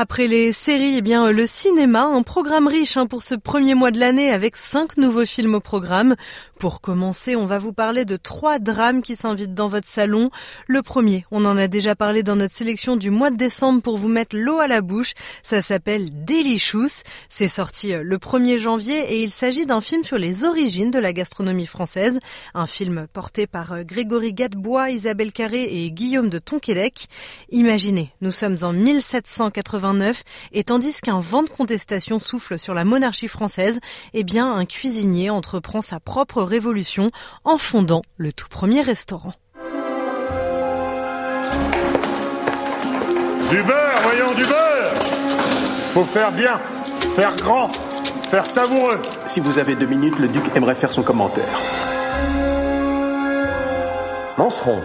[0.00, 3.90] Après les séries, eh bien le cinéma, un programme riche hein, pour ce premier mois
[3.90, 6.14] de l'année avec cinq nouveaux films au programme.
[6.58, 10.30] Pour commencer, on va vous parler de trois drames qui s'invitent dans votre salon.
[10.66, 13.96] Le premier, on en a déjà parlé dans notre sélection du mois de décembre pour
[13.96, 15.12] vous mettre l'eau à la bouche.
[15.44, 17.04] Ça s'appelle Delicious.
[17.28, 20.98] C'est sorti euh, le 1er janvier et il s'agit d'un film sur les origines de
[20.98, 22.18] la gastronomie française.
[22.54, 27.06] Un film porté par euh, Grégory Gadebois, Isabelle Carré et Guillaume de Tonquédec.
[27.50, 33.28] Imaginez, nous sommes en 1789 et tandis qu'un vent de contestation souffle sur la monarchie
[33.28, 33.78] française,
[34.12, 37.12] eh bien un cuisinier entreprend sa propre révolution
[37.44, 39.34] en fondant le tout premier restaurant.
[43.50, 44.92] Du beurre, voyons, du beurre
[45.94, 46.60] Faut faire bien,
[47.14, 47.68] faire grand,
[48.30, 49.00] faire savoureux.
[49.26, 51.60] Si vous avez deux minutes, le duc aimerait faire son commentaire.
[54.36, 54.78] Manceron,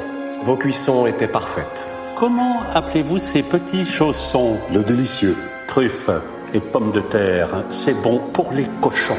[0.45, 1.87] vos cuissons étaient parfaites.
[2.15, 4.57] Comment appelez-vous ces petits chaussons?
[4.71, 5.35] Le délicieux.
[5.67, 6.09] Truffes
[6.53, 9.17] et pommes de terre, c'est bon pour les cochons.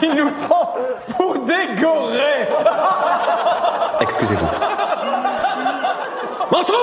[0.00, 0.72] Il nous prend
[1.16, 2.48] pour des gorées
[4.00, 4.46] Excusez-vous.
[6.50, 6.76] Monstron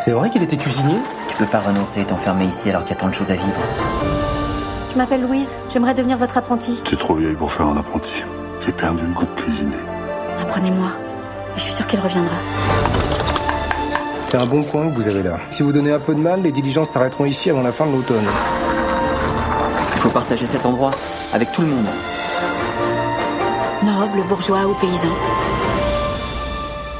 [0.00, 0.96] C'est vrai qu'il était cuisinier?
[1.28, 3.34] Tu peux pas renoncer et t'enfermer ici alors qu'il y a tant de choses à
[3.34, 3.60] vivre.
[4.90, 6.80] Je m'appelle Louise, j'aimerais devenir votre apprenti.
[6.84, 8.24] Tu es trop vieille pour faire un apprenti.
[8.64, 9.76] J'ai perdu le goût de cuisiner.
[10.40, 10.88] Apprenez-moi.
[11.56, 12.34] Je suis sûre qu'il reviendra.
[14.28, 15.40] C'est un bon coin que vous avez là.
[15.48, 17.92] Si vous donnez un peu de mal, les diligences s'arrêteront ici avant la fin de
[17.92, 18.26] l'automne.
[19.94, 20.90] Il faut partager cet endroit
[21.32, 21.86] avec tout le monde.
[23.82, 25.08] Nobles, bourgeois ou paysans.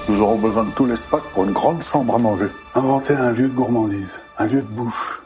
[0.09, 2.47] Nous aurons besoin de tout l'espace pour une grande chambre à manger.
[2.75, 5.21] Inventer un lieu de gourmandise, un lieu de bouche.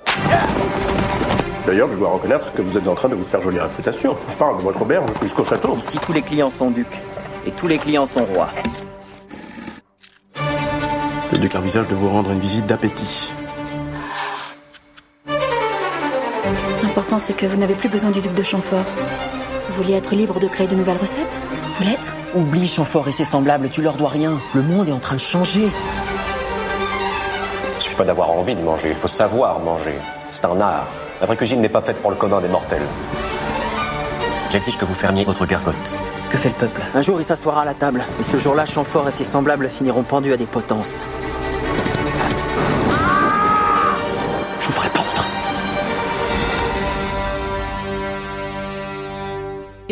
[1.69, 4.17] D'ailleurs, je dois reconnaître que vous êtes en train de vous faire jolie réputation.
[4.29, 5.77] Je parle de votre auberge jusqu'au château.
[5.77, 7.01] Ici, tous les clients sont ducs.
[7.47, 8.49] Et tous les clients sont rois.
[11.43, 13.33] Envisage de vous rendre une visite d'appétit.
[16.83, 18.87] L'important, c'est que vous n'avez plus besoin du duc de Chamfort.
[19.69, 21.43] Vous vouliez être libre de créer de nouvelles recettes
[21.77, 24.39] Vous l'êtes Oublie Chamfort et ses semblables, tu leur dois rien.
[24.55, 25.69] Le monde est en train de changer.
[27.65, 29.99] Il ne suffit pas d'avoir envie de manger, il faut savoir manger.
[30.31, 30.87] C'est un art.
[31.21, 32.87] La vraie cuisine n'est pas faite pour le commun des mortels.
[34.51, 35.97] J'exige que vous fermiez votre gargote.
[36.33, 38.03] Que fait le peuple Un jour, il s'assoira à la table.
[38.19, 41.03] Et ce jour-là, Chamfort et ses semblables finiront pendus à des potences.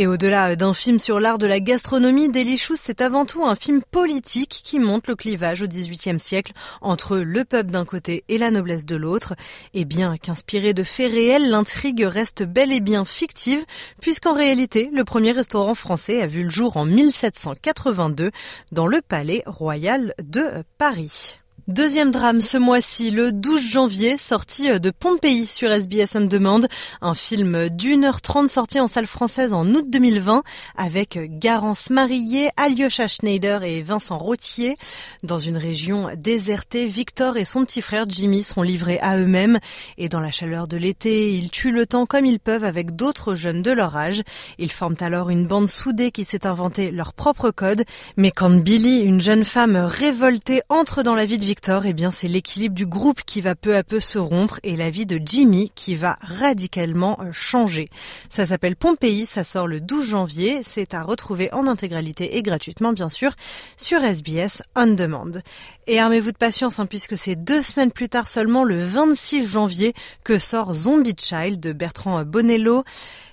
[0.01, 3.83] Et au-delà d'un film sur l'art de la gastronomie, Delicious, c'est avant tout un film
[3.83, 8.51] politique qui montre le clivage au XVIIIe siècle entre le peuple d'un côté et la
[8.51, 9.35] noblesse de l'autre.
[9.75, 13.63] Et bien qu'inspiré de faits réels, l'intrigue reste bel et bien fictive,
[14.01, 18.31] puisqu'en réalité, le premier restaurant français a vu le jour en 1782
[18.73, 21.41] dans le Palais Royal de Paris.
[21.69, 26.61] Deuxième drame ce mois-ci, le 12 janvier, sorti de Pompéi sur SBS On Demand,
[27.01, 30.43] un film d'une heure trente sorti en salle française en août 2020
[30.77, 34.77] avec Garance Marillier, Alyosha Schneider et Vincent Rottier.
[35.23, 39.59] Dans une région désertée, Victor et son petit frère Jimmy sont livrés à eux-mêmes
[39.99, 43.35] et dans la chaleur de l'été, ils tuent le temps comme ils peuvent avec d'autres
[43.35, 44.23] jeunes de leur âge.
[44.59, 47.85] Ils forment alors une bande soudée qui s'est inventé leur propre code,
[48.17, 52.13] mais quand Billy, une jeune femme révoltée, entre dans la vie de Victor, eh bien
[52.13, 55.21] c'est l'équilibre du groupe qui va peu à peu se rompre et la vie de
[55.21, 57.89] Jimmy qui va radicalement changer.
[58.29, 62.93] Ça s'appelle Pompéi, ça sort le 12 janvier, c'est à retrouver en intégralité et gratuitement
[62.93, 63.33] bien sûr
[63.77, 65.43] sur SBS On Demand.
[65.89, 69.93] Et armez-vous de patience hein, puisque c'est deux semaines plus tard seulement le 26 janvier
[70.23, 72.85] que sort Zombie Child de Bertrand Bonello.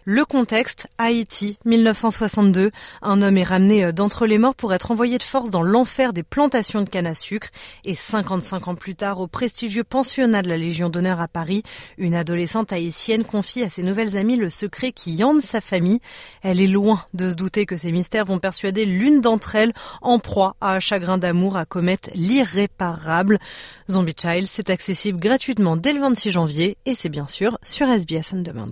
[0.09, 2.71] Le contexte, Haïti, 1962.
[3.01, 6.23] Un homme est ramené d'entre les morts pour être envoyé de force dans l'enfer des
[6.23, 7.49] plantations de canne à sucre.
[7.83, 11.63] Et 55 ans plus tard, au prestigieux pensionnat de la Légion d'honneur à Paris,
[11.97, 15.99] une adolescente haïtienne confie à ses nouvelles amies le secret qui hante sa famille.
[16.41, 20.19] Elle est loin de se douter que ces mystères vont persuader l'une d'entre elles en
[20.19, 23.39] proie à un chagrin d'amour à commettre l'irréparable.
[23.91, 28.31] Zombie Child, c'est accessible gratuitement dès le 26 janvier et c'est bien sûr sur SBS
[28.31, 28.71] On Demand.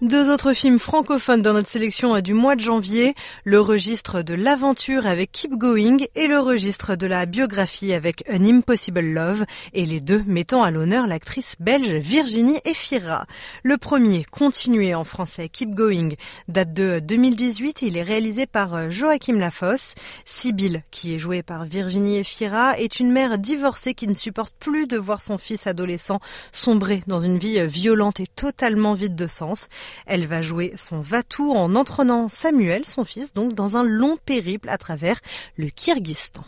[0.00, 5.08] Deux autres films francophones dans notre sélection du mois de janvier, le registre de l'aventure
[5.08, 9.98] avec Keep Going et le registre de la biographie avec An Impossible Love, et les
[9.98, 13.26] deux mettant à l'honneur l'actrice belge Virginie Efira.
[13.64, 16.10] Le premier, continué en français, Keep Going,
[16.46, 19.96] date de 2018 il est réalisé par Joachim Lafosse.
[20.24, 24.86] Sibylle, qui est jouée par Virginie Efira, est une mère divorcée qui ne supporte plus
[24.86, 26.20] de voir son fils adolescent
[26.52, 29.66] sombrer dans une vie violente et totalement vide de sens.
[30.06, 34.68] Elle va jouer son Vatour en entraînant Samuel, son fils, donc dans un long périple
[34.68, 35.18] à travers
[35.56, 36.44] le Kyrgyzstan.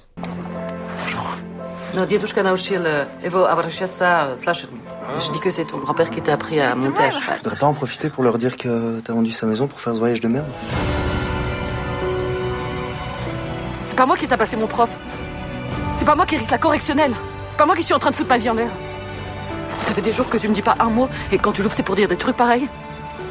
[1.94, 7.38] Euh, euh, Je dis que c'est ton grand-père qui t'a appris à monter à cheval.
[7.38, 9.92] Tu voudrais pas en profiter pour leur dire que t'as vendu sa maison pour faire
[9.94, 10.46] ce voyage de merde
[13.84, 14.90] C'est pas moi qui t'a passé mon prof.
[15.96, 17.12] C'est pas moi qui risque la correctionnelle.
[17.48, 18.70] C'est pas moi qui suis en train de foutre ma vie en l'air.
[19.86, 21.74] Ça fait des jours que tu me dis pas un mot, et quand tu l'ouvres,
[21.74, 22.68] c'est pour dire des trucs pareils.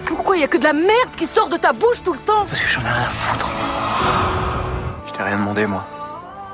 [0.10, 2.20] Pourquoi il y a que de la merde qui sort de ta bouche tout le
[2.20, 3.51] temps Parce que j'en ai rien à foutre.
[5.05, 5.86] Je t'ai rien demandé, moi.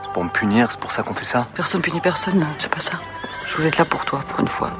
[0.03, 1.47] C'est pour me punir, c'est pour ça qu'on fait ça.
[1.56, 2.99] Personne punit personne, non, c'est pas ça.
[3.47, 4.72] Je voulais être là pour toi, pour une fois.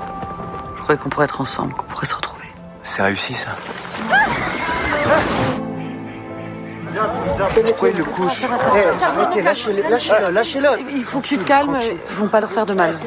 [0.76, 2.48] Je croyais qu'on pourrait être ensemble, qu'on pourrait se retrouver.
[2.84, 3.52] C'est réussi, ça.
[7.66, 10.70] Pourquoi il le couche Ok, lâchez-le, lâchez-le, lâchez-le.
[10.94, 12.98] Il faut que tu te calmes, ils vont pas leur faire de mal.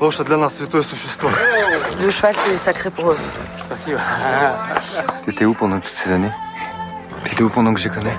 [0.00, 1.30] Лошадь для нас святое существо.
[2.00, 3.18] Le cheval, c'est sacré pour eux.
[3.56, 3.98] Спасибо.
[5.24, 6.32] T'étais où pendant toutes ces années
[7.24, 8.16] T'étais où pendant que je connais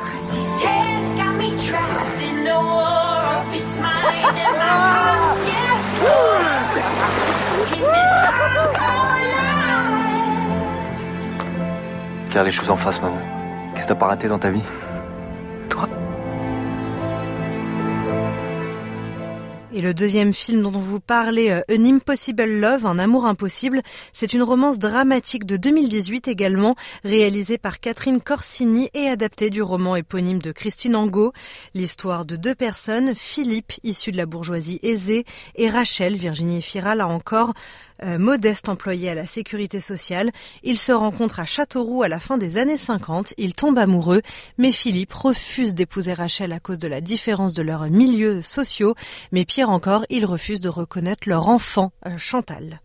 [12.30, 13.21] Regarde les choses en face, maman.
[13.76, 14.63] Qu'est-ce que t'as pas raté dans ta vie
[19.79, 23.83] Et le deuxième film dont on vous parlait, euh, An Impossible Love, Un amour impossible,
[24.12, 26.74] c'est une romance dramatique de 2018 également,
[27.05, 31.33] réalisée par Catherine Corsini et adaptée du roman éponyme de Christine Angot.
[31.74, 35.24] L'histoire de deux personnes, Philippe, issu de la bourgeoisie aisée,
[35.55, 37.55] et Rachel, Virginie Fira, là encore,
[38.05, 40.30] euh, modeste employé à la sécurité sociale.
[40.62, 43.34] Ils se rencontrent à Châteauroux à la fin des années 50.
[43.38, 44.22] Ils tombent amoureux,
[44.57, 48.94] mais Philippe refuse d'épouser Rachel à cause de la différence de leurs milieux sociaux.
[49.32, 52.80] Mais pire encore, il refuse de reconnaître leur enfant, euh, Chantal.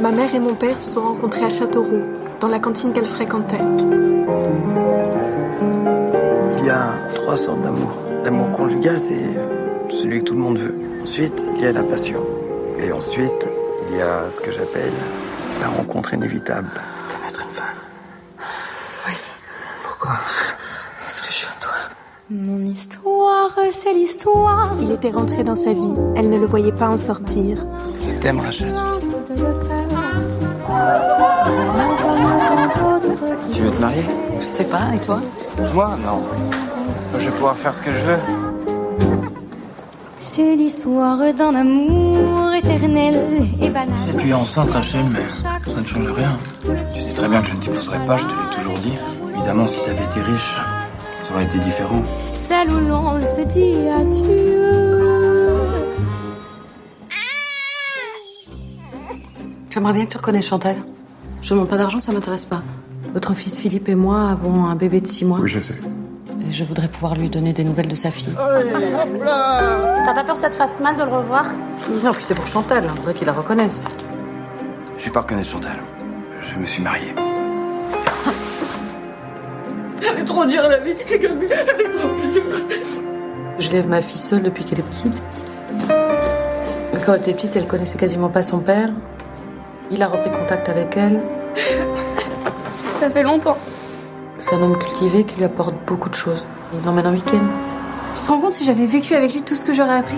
[0.00, 2.02] Ma mère et mon père se sont rencontrés à Châteauroux,
[2.40, 3.64] dans la cantine qu'elle fréquentait.
[6.58, 7.92] Il y a trois sortes d'amour.
[8.24, 9.38] L'amour conjugal, c'est
[9.88, 10.74] celui que tout le monde veut.
[11.06, 12.20] Ensuite, il y a la passion.
[12.80, 13.48] Et ensuite,
[13.88, 14.92] il y a ce que j'appelle
[15.60, 16.68] la rencontre inévitable.
[17.08, 17.66] T'aimes être une femme?
[19.06, 19.12] Oui.
[19.84, 20.16] Pourquoi?
[21.02, 21.70] Parce que je suis à toi.
[22.28, 24.74] Mon histoire, c'est l'histoire.
[24.80, 25.94] Il était rentré dans sa vie.
[26.16, 27.64] Elle ne le voyait pas en sortir.
[28.04, 28.74] Je t'aime, Rachel.
[33.52, 34.04] Tu veux te marier?
[34.40, 35.20] Je sais pas, et toi?
[35.72, 36.26] Moi, non.
[37.16, 38.45] Je vais pouvoir faire ce que je veux.
[40.36, 43.96] C'est l'histoire d'un amour éternel et banal.
[44.18, 45.24] Tu es enceinte, Rachel, mais
[45.66, 46.36] ça ne change rien.
[46.94, 48.92] Tu sais très bien que je ne t'épouserai pas, je te l'ai toujours dit.
[49.34, 50.60] Évidemment, si t'avais été riche,
[51.24, 52.02] ça aurait été différent.
[52.34, 54.60] Celle où l'on se dit adieu.
[59.70, 60.76] J'aimerais bien que tu reconnaisses Chantal.
[61.40, 62.60] Je demande pas d'argent, ça m'intéresse pas.
[63.14, 65.38] Votre fils Philippe et moi avons un bébé de 6 mois.
[65.40, 65.80] Oui, je sais.
[66.48, 68.34] Et je voudrais pouvoir lui donner des nouvelles de sa fille.
[68.36, 71.46] T'as pas peur que ça te fasse mal de le revoir?
[72.04, 73.84] Non, puis c'est pour Chantal, on voudrait qu'il la reconnaisse.
[74.96, 75.76] Je vais pas reconnaître Chantal.
[76.40, 77.14] Je me suis marié.
[80.08, 81.28] Elle est trop dure la vie, elle est
[81.98, 82.42] trop dure.
[83.58, 85.22] Je lève ma fille seule depuis qu'elle est petite.
[87.04, 88.90] Quand elle était petite, elle connaissait quasiment pas son père.
[89.90, 91.22] Il a repris contact avec elle.
[93.00, 93.56] Ça fait longtemps.
[94.38, 96.44] C'est un homme cultivé qui lui apporte beaucoup de choses.
[96.74, 97.40] Il l'emmène en week-end.
[98.14, 100.16] Tu te rends compte si j'avais vécu avec lui tout ce que j'aurais appris?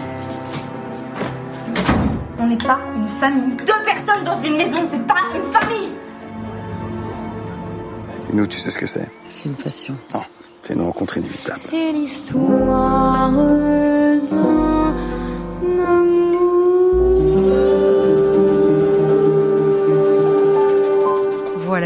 [2.39, 3.57] On n'est pas une famille.
[3.57, 5.93] Deux personnes dans une maison, c'est pas une famille
[8.31, 9.11] Et nous, tu sais ce que c'est?
[9.29, 9.95] C'est une passion.
[10.15, 10.23] Non,
[10.63, 11.59] c'est une rencontre inévitable.
[11.59, 13.31] C'est l'histoire
[15.63, 15.98] d'un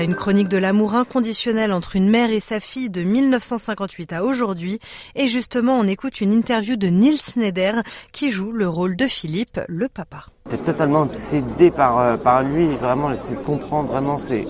[0.03, 4.81] Une chronique de l'amour inconditionnel entre une mère et sa fille de 1958 à aujourd'hui.
[5.15, 9.61] Et justement, on écoute une interview de Nils Schneider qui joue le rôle de Philippe,
[9.69, 10.25] le papa.
[10.67, 14.49] Totalement obsédé par, euh, par lui, vraiment, j'essaie de comprendre vraiment ses,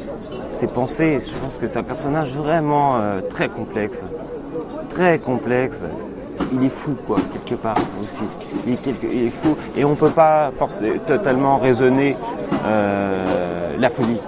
[0.55, 1.19] ses pensées.
[1.21, 4.05] Je pense que c'est un personnage vraiment euh, très complexe.
[4.89, 5.83] Très complexe.
[6.51, 8.25] Il est fou, quoi, quelque part aussi.
[8.67, 9.55] Il est, fou.
[9.77, 12.17] Et on peut pas forcément totalement raisonner
[12.65, 14.19] euh, la folie.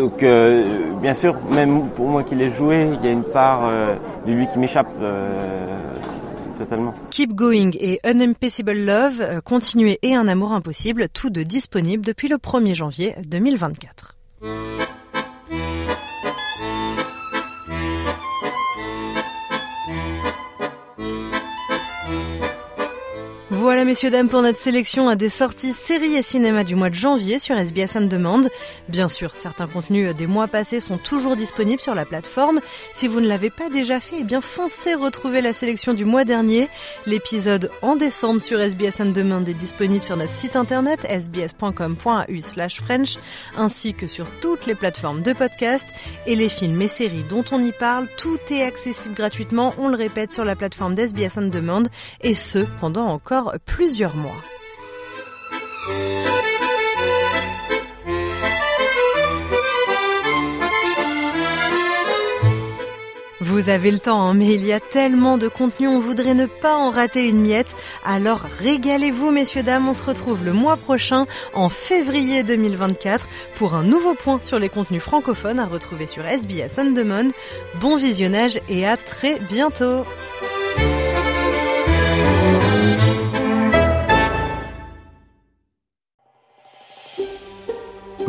[0.00, 3.66] Donc, euh, bien sûr, même pour moi qui l'ai joué, il y a une part
[3.66, 3.96] euh,
[4.26, 5.78] de lui qui m'échappe euh,
[6.56, 6.94] totalement.
[7.10, 12.36] Keep Going et Unimpossible Love, Continuer et Un amour impossible, tous deux disponibles depuis le
[12.36, 14.16] 1er janvier 2024.
[23.60, 26.94] Voilà messieurs dames pour notre sélection à des sorties séries et cinéma du mois de
[26.94, 28.40] janvier sur SBS On Demand.
[28.88, 32.62] Bien sûr, certains contenus des mois passés sont toujours disponibles sur la plateforme.
[32.94, 36.24] Si vous ne l'avez pas déjà fait, eh bien foncez retrouver la sélection du mois
[36.24, 36.70] dernier.
[37.06, 43.18] L'épisode en décembre sur SBS On Demand est disponible sur notre site internet sbs.com.au/french
[43.58, 45.90] ainsi que sur toutes les plateformes de podcast
[46.26, 49.96] et les films et séries dont on y parle, tout est accessible gratuitement, on le
[49.96, 51.82] répète sur la plateforme d'SBS On Demand
[52.22, 54.42] et ce pendant encore plusieurs mois.
[63.50, 66.46] Vous avez le temps, hein, mais il y a tellement de contenu, on voudrait ne
[66.46, 67.74] pas en rater une miette.
[68.04, 73.82] Alors régalez-vous, messieurs, dames, on se retrouve le mois prochain, en février 2024, pour un
[73.82, 77.30] nouveau point sur les contenus francophones à retrouver sur SBS On Demand.
[77.80, 80.04] Bon visionnage et à très bientôt!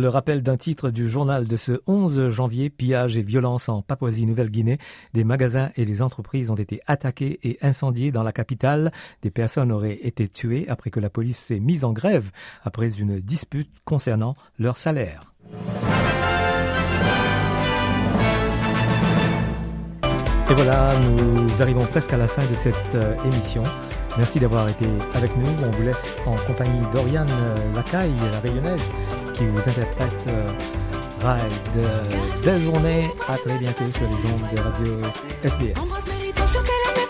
[0.00, 4.78] Le rappel d'un titre du journal de ce 11 janvier, pillage et violence en Papouasie-Nouvelle-Guinée.
[5.12, 8.92] Des magasins et les entreprises ont été attaqués et incendiés dans la capitale.
[9.20, 12.30] Des personnes auraient été tuées après que la police s'est mise en grève
[12.62, 15.34] après une dispute concernant leur salaire.
[20.48, 23.64] Et voilà, nous arrivons presque à la fin de cette euh, émission.
[24.18, 25.46] Merci d'avoir été avec nous.
[25.64, 28.92] On vous laisse en compagnie d'Oriane euh, Lacaille, la rayonnaise,
[29.34, 30.46] qui vous interprète euh,
[31.20, 31.86] Ride.
[32.44, 35.00] Belle journée, à très bientôt sur les ondes de radio
[35.42, 37.09] SBS.